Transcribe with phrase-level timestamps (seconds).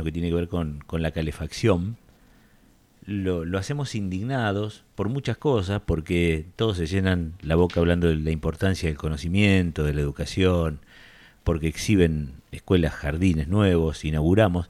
[0.00, 1.98] lo que tiene que ver con, con la calefacción,
[3.04, 8.16] lo, lo, hacemos indignados por muchas cosas, porque todos se llenan la boca hablando de
[8.16, 10.80] la importancia del conocimiento, de la educación,
[11.44, 14.68] porque exhiben escuelas, jardines nuevos, inauguramos,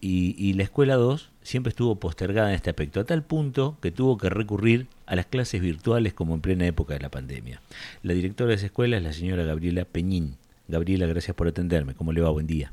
[0.00, 3.90] y, y la escuela 2 siempre estuvo postergada en este aspecto, a tal punto que
[3.90, 7.62] tuvo que recurrir a las clases virtuales como en plena época de la pandemia.
[8.02, 10.36] La directora de esa escuela es la señora Gabriela Peñín.
[10.66, 11.94] Gabriela, gracias por atenderme.
[11.94, 12.28] ¿Cómo le va?
[12.28, 12.72] Buen día.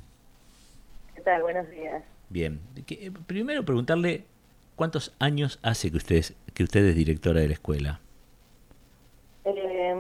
[1.42, 2.04] Buenos días.
[2.30, 2.60] Bien.
[3.26, 4.26] Primero preguntarle
[4.76, 8.00] cuántos años hace que usted, que usted es directora de la escuela.
[9.46, 9.96] Eh,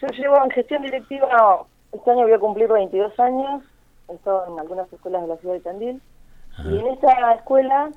[0.00, 3.62] yo llevo en gestión directiva, este año voy a cumplir 22 años,
[4.08, 6.00] he estado en algunas escuelas de la ciudad de Tandil,
[6.64, 7.90] y en esta escuela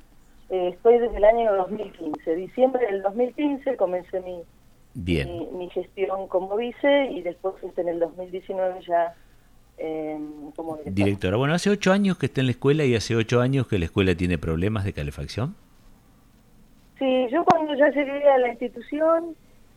[0.50, 2.34] eh, estoy desde el año 2015.
[2.34, 4.42] Diciembre del 2015 comencé mi,
[4.94, 9.14] mi, gestión como vice y después en el 2019 ya
[9.78, 10.18] eh,
[10.54, 11.04] como directora.
[11.04, 11.36] directora.
[11.36, 13.86] Bueno, hace ocho años que está en la escuela y hace ocho años que la
[13.86, 15.54] escuela tiene problemas de calefacción.
[16.98, 19.36] Sí, yo cuando ya llegué a la institución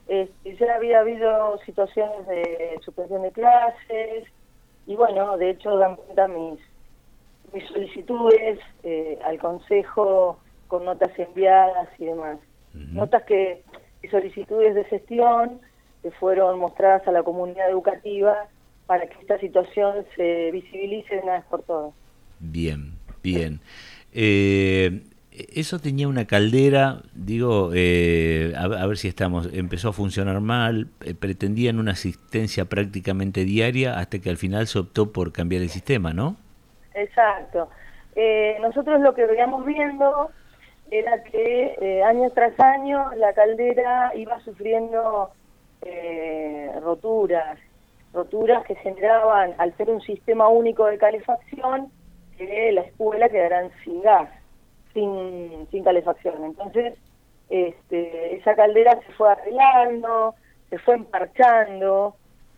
[0.09, 4.23] este, ya había habido situaciones de suspensión de clases
[4.88, 6.59] y bueno, de hecho dan cuenta mis,
[7.53, 12.39] mis solicitudes eh, al consejo con notas enviadas y demás.
[12.73, 13.64] Notas que,
[14.09, 15.59] solicitudes de gestión
[16.02, 18.47] que fueron mostradas a la comunidad educativa
[18.90, 21.94] para que esta situación se visibilice de una vez por todas.
[22.40, 23.59] Bien, bien.
[24.12, 30.88] Eh, eso tenía una caldera, digo, eh, a, ver si estamos, empezó a funcionar mal,
[31.06, 35.70] eh, pretendían una asistencia prácticamente diaria hasta que al final se optó por cambiar el
[35.70, 36.36] sistema, ¿no?
[36.95, 37.70] Exacto.
[38.60, 40.32] nosotros lo que veíamos viendo
[40.90, 45.30] era que eh, año tras año la caldera iba sufriendo
[45.84, 47.60] eh, roturas,
[48.13, 51.91] roturas que generaban, al ser un sistema único de calefacción,
[52.38, 54.29] que la escuela quedaran sin gas,
[54.93, 56.43] sin, sin calefacción.
[56.43, 56.95] Entonces,
[57.49, 60.35] este, esa caldera se fue arreglando,
[60.69, 62.15] se fue emparchando,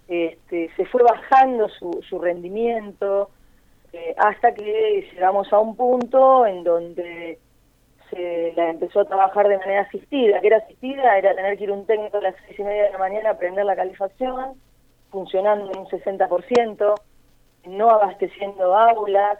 [0.08, 3.30] este, se fue bajando su, su rendimiento,
[3.94, 7.40] eh, hasta que llegamos a un punto en donde
[8.10, 10.40] se la empezó a trabajar de manera asistida.
[10.42, 11.18] que era asistida?
[11.18, 13.38] Era tener que ir un técnico a las seis y media de la mañana a
[13.38, 14.56] prender la calefacción,
[15.12, 16.96] funcionando en un 60%,
[17.66, 19.38] no abasteciendo aulas,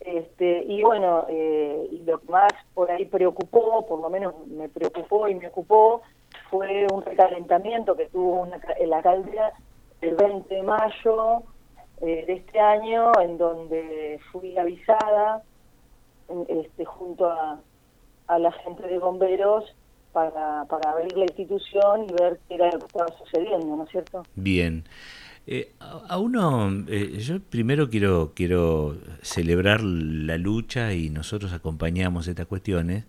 [0.00, 5.28] este, y bueno, eh, lo que más por ahí preocupó, por lo menos me preocupó
[5.28, 6.02] y me ocupó,
[6.48, 9.52] fue un recalentamiento que tuvo una, en la caldera
[10.00, 11.42] el 20 de mayo
[12.00, 15.42] eh, de este año, en donde fui avisada
[16.48, 17.58] este, junto a,
[18.28, 19.74] a la gente de bomberos
[20.12, 23.90] para, para abrir la institución y ver qué era lo que estaba sucediendo, ¿no es
[23.90, 24.22] cierto?
[24.34, 24.84] Bien.
[25.46, 32.46] Eh, a uno, eh, yo primero quiero, quiero celebrar la lucha y nosotros acompañamos estas
[32.46, 33.04] cuestiones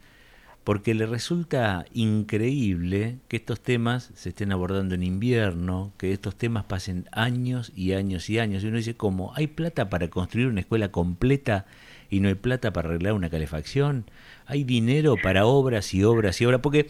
[0.63, 6.65] porque le resulta increíble que estos temas se estén abordando en invierno, que estos temas
[6.65, 8.63] pasen años y años y años.
[8.63, 9.33] Y uno dice, ¿cómo?
[9.35, 11.65] ¿Hay plata para construir una escuela completa
[12.11, 14.05] y no hay plata para arreglar una calefacción?
[14.45, 16.61] ¿Hay dinero para obras y obras y obras?
[16.61, 16.87] Porque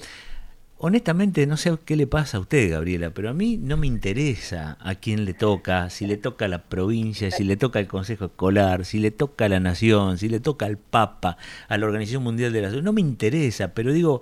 [0.84, 4.78] honestamente no sé qué le pasa a usted, Gabriela, pero a mí no me interesa
[4.82, 8.26] a quién le toca, si le toca a la provincia, si le toca al Consejo
[8.26, 11.38] Escolar, si le toca a la Nación, si le toca al Papa,
[11.68, 14.22] a la Organización Mundial de la Salud, no me interesa, pero digo,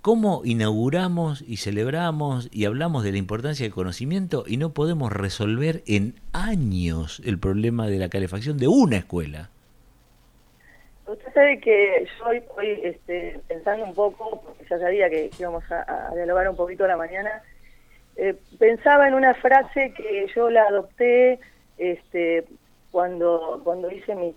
[0.00, 5.84] ¿cómo inauguramos y celebramos y hablamos de la importancia del conocimiento y no podemos resolver
[5.86, 9.51] en años el problema de la calefacción de una escuela?
[11.12, 12.24] Usted sabe que yo
[12.56, 16.96] hoy, este, pensando un poco, porque ya sabía que íbamos a, dialogar un poquito la
[16.96, 17.42] mañana,
[18.16, 21.38] eh, pensaba en una frase que yo la adopté
[21.76, 22.46] este,
[22.90, 24.36] cuando cuando hice mis,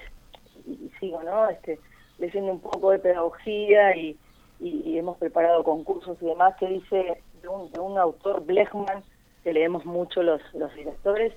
[0.65, 1.47] y sigo, ¿no?
[1.49, 1.79] Este,
[2.17, 4.17] leyendo un poco de pedagogía y,
[4.59, 9.03] hemos preparado concursos y demás, que dice de un, de un autor, Blechman,
[9.43, 11.33] que leemos mucho los, los directores,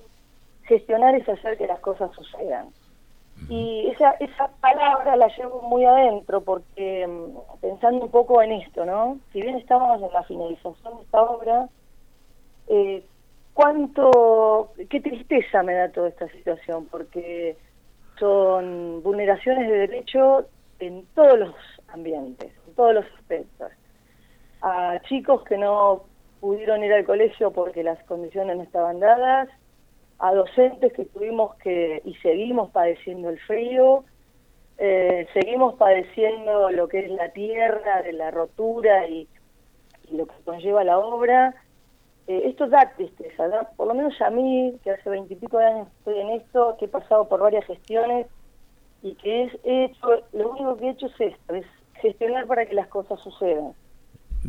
[0.63, 2.69] gestionar es hacer que las cosas sucedan.
[3.49, 8.85] Y esa, esa palabra la llevo muy adentro porque mm, pensando un poco en esto,
[8.85, 9.19] ¿no?
[9.33, 11.67] Si bien estamos en la finalización de esta obra,
[12.67, 13.03] eh,
[13.53, 17.57] cuánto, qué tristeza me da toda esta situación porque
[18.19, 20.45] son vulneraciones de derecho
[20.79, 21.55] en todos los
[21.87, 23.71] ambientes, en todos los aspectos.
[24.61, 26.03] A chicos que no
[26.39, 29.49] pudieron ir al colegio porque las condiciones no estaban dadas,
[30.19, 34.03] a docentes que tuvimos que y seguimos padeciendo el frío,
[34.77, 39.27] eh, seguimos padeciendo lo que es la tierra, de la rotura y,
[40.11, 41.53] lo que conlleva la obra.
[42.27, 46.19] Eh, esto da tristeza, por lo menos a mí, que hace veintipico de años estoy
[46.19, 48.27] en esto, que he pasado por varias gestiones,
[49.01, 51.65] y que es hecho, lo único que he hecho es esto, es
[52.01, 53.73] gestionar para que las cosas sucedan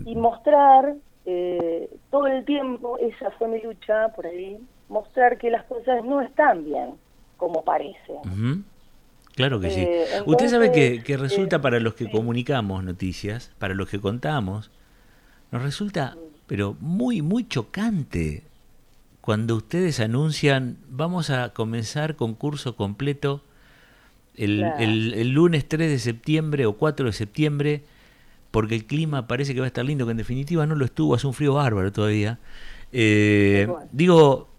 [0.05, 0.94] y mostrar
[1.26, 4.58] eh, todo el tiempo, esa fue mi lucha por ahí,
[4.90, 6.90] mostrar que las cosas no están bien
[7.38, 8.12] como parece.
[9.34, 9.81] Claro que sí.
[9.81, 13.98] Eh, Usted sabe que, que resulta eh, para los que comunicamos noticias, para los que
[13.98, 14.70] contamos,
[15.50, 16.16] nos resulta,
[16.46, 18.42] pero muy, muy chocante
[19.20, 23.43] cuando ustedes anuncian, vamos a comenzar concurso completo
[24.36, 27.82] el, el, lunes 3 de septiembre o 4 de septiembre,
[28.50, 31.14] porque el clima parece que va a estar lindo, que en definitiva no lo estuvo,
[31.14, 32.38] hace un frío bárbaro todavía.
[32.93, 34.50] Eh, digo,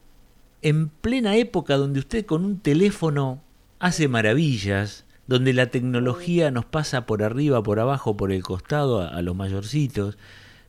[0.61, 3.41] en plena época donde usted con un teléfono
[3.79, 9.21] hace maravillas, donde la tecnología nos pasa por arriba, por abajo, por el costado a,
[9.21, 10.17] los mayorcitos,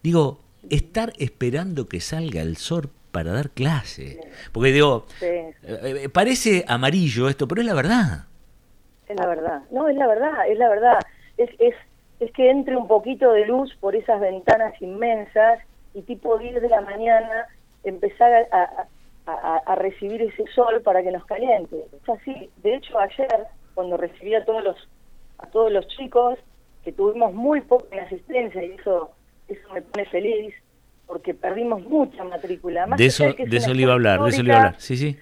[0.02, 0.38] digo,
[0.70, 4.20] estar esperando que salga el sol para dar clase.
[4.52, 8.26] Porque digo, eh, eh, parece amarillo esto, pero es la verdad.
[9.08, 9.62] Es la verdad.
[9.70, 10.98] No, es la verdad, es la verdad.
[11.36, 11.74] Es, es,
[12.20, 15.58] es que entre un poquito de luz por esas ventanas inmensas
[15.92, 17.46] y tipo 10 de la mañana
[17.84, 18.86] empezar a, a,
[19.76, 21.84] recibir ese sol para que nos caliente.
[21.92, 22.50] Es así.
[22.62, 24.76] De hecho, ayer, cuando recibí a todos los,
[25.38, 26.38] a todos los chicos,
[26.84, 29.10] que tuvimos muy poca asistencia y eso,
[29.48, 30.54] eso me pone feliz,
[31.06, 32.86] porque perdimos mucha matrícula.
[32.96, 34.96] de eso, de eso le iba a hablar, de eso le iba a hablar, sí,
[34.96, 35.16] sí.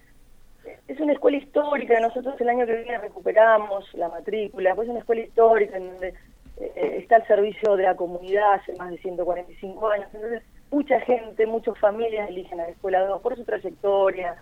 [0.88, 5.00] Es una escuela histórica, nosotros el año que viene recuperamos la matrícula, pues es una
[5.00, 6.14] escuela histórica en donde
[6.61, 11.46] eh, está el servicio de la comunidad hace más de 145 años, entonces mucha gente,
[11.46, 14.37] muchas familias eligen a la Escuela 2 por su trayectoria,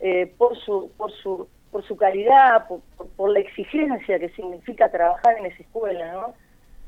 [0.00, 2.68] eh, por su por su por su calidad,
[3.16, 6.34] por, la exigencia que significa trabajar en esa escuela, ¿no?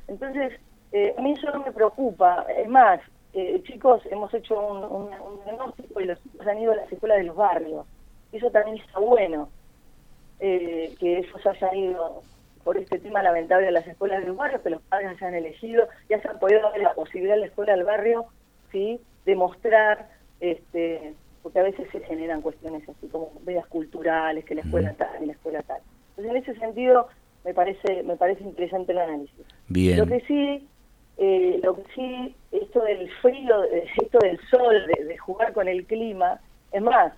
[0.08, 0.52] Entonces,
[0.92, 2.44] eh, a mí eso no me preocupa.
[2.54, 3.00] Es más,
[3.32, 5.08] eh, chicos, hemos hecho un,
[5.46, 7.86] diagnóstico y los chicos han ido a las escuelas de los barrios.
[8.30, 9.48] Eso también está bueno,
[10.38, 12.22] que esos hayan ido
[12.62, 15.88] por este tema lamentable de las escuelas de los barrios, que los padres hayan elegido,
[16.08, 18.26] se han podido dar la posibilidad de la escuela del barrio
[18.74, 19.00] ¿sí?
[19.24, 20.10] demostrar,
[20.40, 25.22] este, porque a veces se generan cuestiones así como vedas culturales, que la escuela tal
[25.22, 25.80] y la escuela tal.
[26.10, 27.08] Entonces, en ese sentido,
[27.44, 29.46] me parece me parece interesante el análisis.
[29.68, 29.98] Bien.
[29.98, 30.68] Lo que sí,
[31.18, 36.40] eh, lo que sí, esto del frío, esto del sol, de, jugar con el clima,
[36.72, 37.12] es más,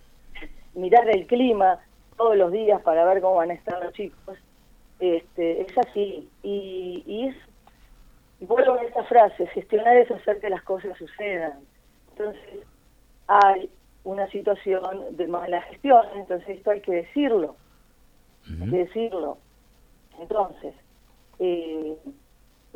[0.74, 1.80] mirar el clima
[2.18, 4.38] todos los días para ver cómo van a estar los chicos,
[5.00, 6.28] este, es así.
[6.42, 7.36] Y, y es
[8.40, 11.60] y vuelvo a esta frase, gestionar es hacer que las cosas sucedan.
[12.10, 12.60] Entonces,
[13.26, 13.70] hay
[14.04, 14.82] una situación
[15.16, 17.56] de mala gestión, entonces esto hay que decirlo,
[18.48, 19.38] hay que decirlo.
[20.20, 20.74] Entonces,
[21.38, 21.96] eh,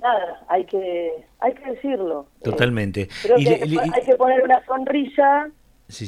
[0.03, 2.27] nada, hay que hay que decirlo.
[2.43, 3.09] Totalmente.
[3.37, 5.51] hay que poner una sonrisa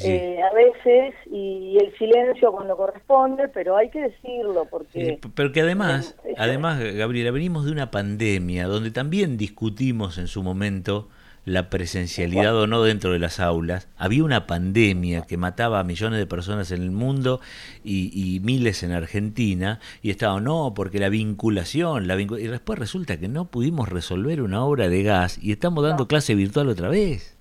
[0.03, 5.19] eh, a veces y el silencio cuando corresponde, pero hay que decirlo porque...
[5.35, 11.09] pero que además, además, Gabriela, venimos de una pandemia donde también discutimos en su momento
[11.45, 13.87] la presencialidad o no dentro de las aulas.
[13.97, 17.41] Había una pandemia que mataba a millones de personas en el mundo
[17.83, 23.27] y, miles en Argentina y estaba, no, porque la vinculación, la y después resulta que
[23.27, 27.37] no pudimos resolver una obra de gas y estamos dando clase virtual otra vez.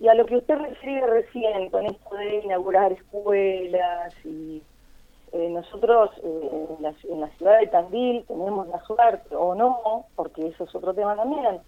[0.00, 4.62] Y a lo que usted refiere recién con esto de inaugurar escuelas y
[5.32, 10.06] eh, nosotros eh, en, la, en, la, ciudad de Tandil tenemos la suerte, o no,
[10.14, 11.60] porque eso es otro tema también,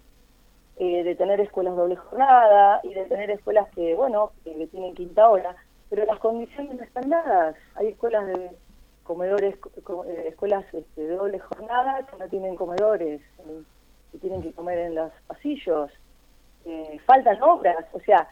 [0.77, 5.29] eh, de tener escuelas doble jornada y de tener escuelas que, bueno, que tienen quinta
[5.29, 5.55] hora,
[5.89, 7.55] pero las condiciones no están dadas.
[7.75, 8.49] Hay escuelas de
[9.03, 9.55] comedores,
[10.25, 13.21] escuelas este, de doble jornada que no tienen comedores,
[14.11, 15.91] que tienen que comer en los pasillos
[16.65, 18.27] eh, faltan obras, o sea,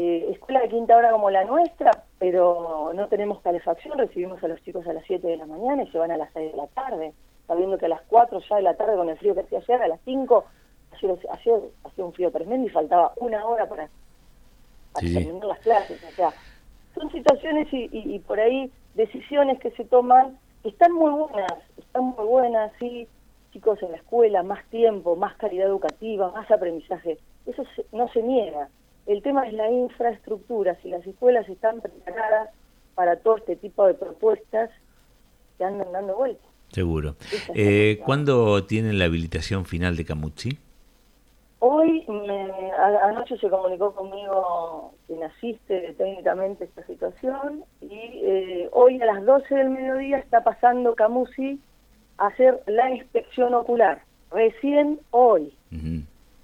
[0.00, 4.62] eh, escuela de quinta hora como la nuestra, pero no tenemos calefacción, recibimos a los
[4.62, 6.66] chicos a las 7 de la mañana y se van a las 6 de la
[6.68, 7.12] tarde,
[7.46, 9.82] sabiendo que a las 4 ya de la tarde con el frío que hacía ayer,
[9.82, 10.44] a las 5
[10.92, 13.88] hacía, hacía, un frío tremendo y faltaba una hora para,
[14.94, 16.30] terminar las clases, o sea,
[16.94, 22.26] son situaciones y, y, por ahí decisiones que se toman están muy buenas, están muy
[22.26, 23.06] buenas, sí,
[23.52, 28.68] chicos en la escuela, más tiempo, más calidad educativa, más aprendizaje eso no se niega.
[29.06, 30.76] El tema es la infraestructura.
[30.82, 32.50] Si las escuelas están preparadas
[32.94, 34.70] para todo este tipo de propuestas
[35.58, 36.46] que andan dando vueltas.
[36.68, 37.16] Seguro.
[37.54, 40.58] Eh, ¿Cuándo tienen la habilitación final de Camucci?
[41.62, 42.06] Hoy,
[43.02, 49.54] anoche se comunicó conmigo quien asiste técnicamente esta situación y eh, hoy a las 12
[49.54, 51.60] del mediodía está pasando Camusi
[52.16, 54.02] a hacer la inspección ocular.
[54.30, 55.52] Recién hoy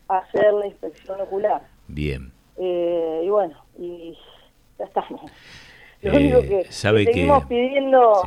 [0.08, 1.62] hacer la inspección ocular.
[1.88, 2.32] Bien.
[2.58, 4.16] Eh, y bueno, y
[4.78, 5.20] ya estamos.
[6.02, 8.22] Lo único que, sabe seguimos pidiendo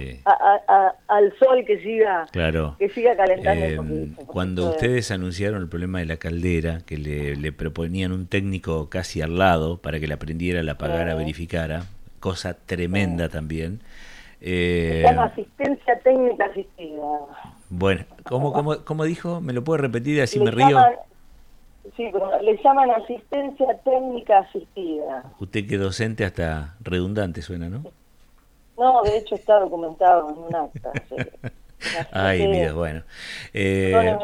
[1.08, 3.66] al sol que siga, claro, que siga calentando.
[3.66, 9.22] Eh, cuando ustedes anunciaron el problema de la caldera, que le, proponían un técnico casi
[9.22, 11.84] al lado para que la prendiera, la apagara, verificara,
[12.20, 13.82] cosa tremenda también.
[14.42, 17.02] Eh, Se llama asistencia técnica asistida.
[17.70, 19.42] Bueno, ¿cómo, cómo, cómo dijo?
[19.42, 20.80] ¿Me lo puede repetir así me río?
[21.96, 25.24] Sí, le llaman asistencia técnica asistida.
[25.40, 27.84] Usted que docente hasta redundante suena, ¿no?
[28.78, 30.92] No, de hecho está documentado en un acta.
[32.12, 33.04] Ay, mira, bueno.
[33.54, 34.18] Eh,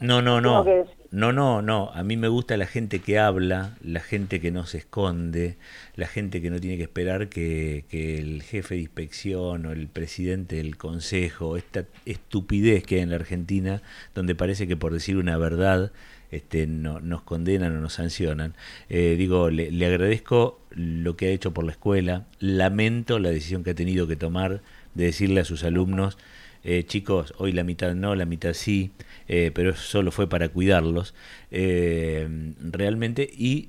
[0.00, 0.64] no, no, no.
[1.10, 1.90] No, no, no.
[1.94, 5.56] A mí me gusta la gente que habla, la gente que no se esconde,
[5.94, 9.86] la gente que no tiene que esperar que, que el jefe de inspección o el
[9.86, 13.80] presidente del consejo, esta estupidez que hay en la Argentina,
[14.14, 15.92] donde parece que por decir una verdad
[16.34, 18.54] este, no, nos condenan o nos sancionan.
[18.88, 23.70] Eh, digo, le, agradezco lo que ha hecho por la escuela, lamento la decisión que
[23.70, 24.60] ha tenido que tomar
[24.94, 26.18] de decirle a sus alumnos,
[26.64, 28.90] eh, chicos, hoy la mitad no, la mitad sí,
[29.28, 31.14] eh, pero solo fue para cuidarlos
[31.50, 33.68] realmente y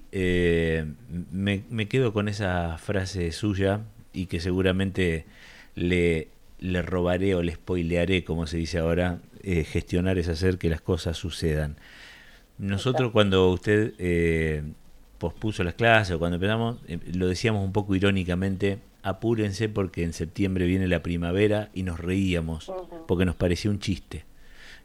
[1.32, 3.82] me, me, quedo con esa frase suya
[4.12, 5.26] y que seguramente
[5.76, 6.30] le,
[6.60, 11.16] le robaré o le spoilearé, como se dice ahora, gestionar es hacer que las cosas
[11.16, 11.76] sucedan.
[12.58, 14.64] Nosotros cuando usted eh,
[15.18, 20.14] pospuso las clases o cuando empezamos, eh, lo decíamos un poco irónicamente, apúrense porque en
[20.14, 22.72] septiembre viene la primavera y nos reíamos
[23.08, 24.24] porque nos parecía un chiste.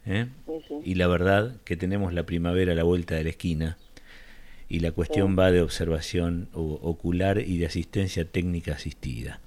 [0.05, 0.27] ¿eh?
[0.83, 3.77] Y la verdad que tenemos la primavera a la vuelta de la esquina
[4.67, 9.41] y la cuestión va de observación ocular y de asistencia técnica asistida.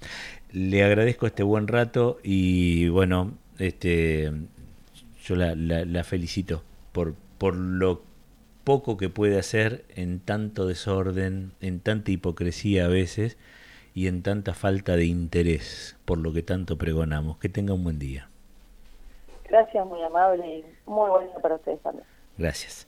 [0.51, 4.31] Le agradezco este buen rato y bueno, este,
[5.25, 8.03] yo la, la felicito por, por lo
[8.65, 13.37] poco que puede hacer en tanto desorden, en tanta hipocresía a veces
[13.93, 17.37] y en tanta falta de interés por lo que tanto pregonamos.
[17.37, 18.27] Que tenga un buen día.
[19.47, 22.05] Gracias, muy amable y muy bueno para ustedes también.
[22.37, 22.87] Gracias.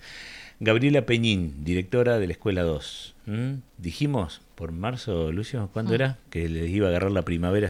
[0.59, 3.15] Gabriela Peñín, directora de la Escuela 2.
[3.27, 3.53] ¿Mm?
[3.77, 5.95] Dijimos por marzo, Lucio, ¿cuándo mm.
[5.95, 6.17] era?
[6.29, 7.65] Que les iba a agarrar la primavera